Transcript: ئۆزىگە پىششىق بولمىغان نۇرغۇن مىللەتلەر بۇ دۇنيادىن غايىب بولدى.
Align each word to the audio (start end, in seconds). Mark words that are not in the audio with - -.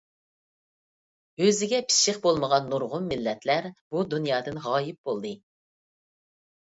ئۆزىگە 1.41 1.81
پىششىق 1.89 2.15
بولمىغان 2.23 2.65
نۇرغۇن 2.71 3.05
مىللەتلەر 3.11 3.67
بۇ 3.91 4.01
دۇنيادىن 4.15 4.57
غايىب 4.69 4.99
بولدى. 5.11 5.35